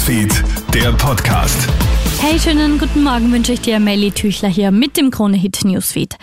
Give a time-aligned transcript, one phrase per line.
[0.00, 0.32] Newsfeed,
[0.72, 1.68] der Podcast.
[2.20, 6.16] Hey, schönen guten Morgen wünsche ich dir, Melly Tüchler hier mit dem Krone-Hit Newsfeed.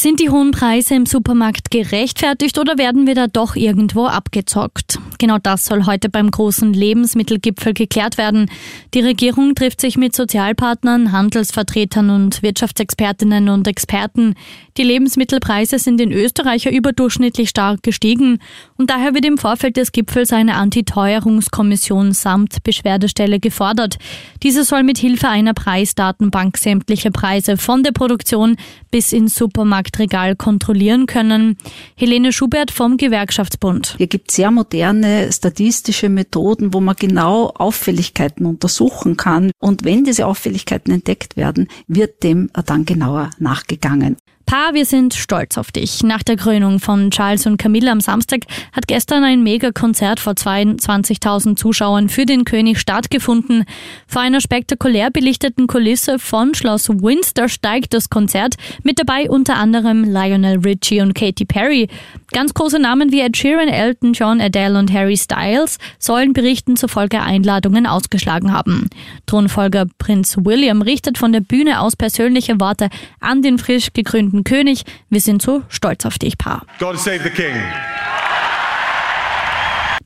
[0.00, 5.00] Sind die hohen Preise im Supermarkt gerechtfertigt oder werden wir da doch irgendwo abgezockt?
[5.18, 8.48] Genau das soll heute beim großen Lebensmittelgipfel geklärt werden.
[8.94, 14.36] Die Regierung trifft sich mit Sozialpartnern, Handelsvertretern und Wirtschaftsexpertinnen und Experten.
[14.76, 18.38] Die Lebensmittelpreise sind in Österreich überdurchschnittlich stark gestiegen
[18.76, 23.96] und daher wird im Vorfeld des Gipfels eine Antiteuerungskommission samt Beschwerdestelle gefordert.
[24.44, 28.54] Diese soll mit Hilfe einer Preisdatenbank sämtliche Preise von der Produktion
[28.92, 31.56] bis ins Supermarkt Marktregal kontrollieren können.
[31.96, 33.94] Helene Schubert vom Gewerkschaftsbund.
[33.96, 39.50] Hier gibt es sehr moderne statistische Methoden, wo man genau Auffälligkeiten untersuchen kann.
[39.58, 44.16] Und wenn diese Auffälligkeiten entdeckt werden, wird dem dann genauer nachgegangen.
[44.48, 46.02] Pa, wir sind stolz auf dich.
[46.02, 51.56] Nach der Krönung von Charles und Camilla am Samstag hat gestern ein Megakonzert vor 22.000
[51.56, 53.66] Zuschauern für den König stattgefunden.
[54.06, 58.54] Vor einer spektakulär belichteten Kulisse von Schloss Windsor steigt das Konzert.
[58.82, 61.88] Mit dabei unter anderem Lionel Richie und Katy Perry.
[62.32, 67.20] Ganz große Namen wie Ed Sheeran, Elton John, Adele und Harry Styles sollen Berichten zufolge
[67.20, 68.88] Einladungen ausgeschlagen haben.
[69.26, 72.88] Thronfolger Prinz William richtet von der Bühne aus persönliche Worte
[73.20, 74.82] an den frisch gekrönten guten König.
[75.10, 76.64] Wir sind so stolz auf dich, Paar.
[76.78, 77.54] God save the King.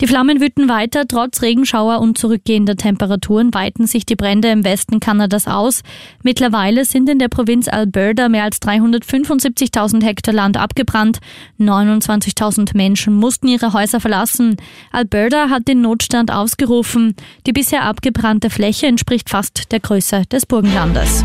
[0.00, 1.06] Die Flammen wüten weiter.
[1.06, 5.82] Trotz Regenschauer und zurückgehender Temperaturen weiten sich die Brände im Westen Kanadas aus.
[6.24, 11.18] Mittlerweile sind in der Provinz Alberta mehr als 375.000 Hektar Land abgebrannt.
[11.60, 14.56] 29.000 Menschen mussten ihre Häuser verlassen.
[14.90, 17.14] Alberta hat den Notstand ausgerufen.
[17.46, 21.24] Die bisher abgebrannte Fläche entspricht fast der Größe des Burgenlandes.